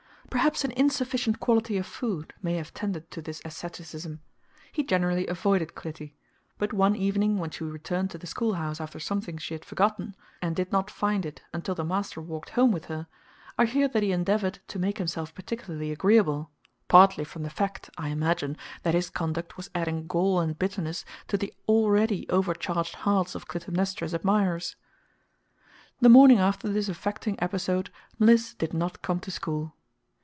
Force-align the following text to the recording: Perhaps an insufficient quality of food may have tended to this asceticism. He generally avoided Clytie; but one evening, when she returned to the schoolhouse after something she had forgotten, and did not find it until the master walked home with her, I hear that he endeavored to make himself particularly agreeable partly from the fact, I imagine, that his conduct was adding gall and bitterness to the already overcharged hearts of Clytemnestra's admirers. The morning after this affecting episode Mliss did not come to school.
Perhaps 0.31 0.63
an 0.63 0.71
insufficient 0.71 1.41
quality 1.41 1.75
of 1.77 1.85
food 1.85 2.33
may 2.41 2.55
have 2.55 2.73
tended 2.73 3.11
to 3.11 3.21
this 3.21 3.41
asceticism. 3.43 4.21
He 4.71 4.81
generally 4.81 5.27
avoided 5.27 5.75
Clytie; 5.75 6.13
but 6.57 6.71
one 6.71 6.95
evening, 6.95 7.37
when 7.37 7.49
she 7.49 7.65
returned 7.65 8.11
to 8.11 8.17
the 8.17 8.25
schoolhouse 8.25 8.79
after 8.79 8.97
something 8.97 9.37
she 9.37 9.53
had 9.53 9.65
forgotten, 9.65 10.15
and 10.41 10.55
did 10.55 10.71
not 10.71 10.89
find 10.89 11.25
it 11.25 11.41
until 11.51 11.75
the 11.75 11.83
master 11.83 12.21
walked 12.21 12.51
home 12.51 12.71
with 12.71 12.85
her, 12.85 13.07
I 13.57 13.65
hear 13.65 13.89
that 13.89 14.03
he 14.03 14.13
endeavored 14.13 14.59
to 14.69 14.79
make 14.79 14.99
himself 14.99 15.35
particularly 15.35 15.91
agreeable 15.91 16.49
partly 16.87 17.25
from 17.25 17.43
the 17.43 17.49
fact, 17.49 17.89
I 17.97 18.07
imagine, 18.07 18.55
that 18.83 18.93
his 18.95 19.09
conduct 19.09 19.57
was 19.57 19.69
adding 19.75 20.07
gall 20.07 20.39
and 20.39 20.57
bitterness 20.57 21.03
to 21.27 21.37
the 21.37 21.53
already 21.67 22.25
overcharged 22.29 22.95
hearts 22.95 23.35
of 23.35 23.49
Clytemnestra's 23.49 24.13
admirers. 24.13 24.77
The 25.99 26.07
morning 26.07 26.39
after 26.39 26.69
this 26.69 26.87
affecting 26.87 27.35
episode 27.43 27.89
Mliss 28.17 28.53
did 28.53 28.73
not 28.73 29.01
come 29.01 29.19
to 29.19 29.29
school. 29.29 29.75